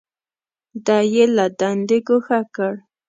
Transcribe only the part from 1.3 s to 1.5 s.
له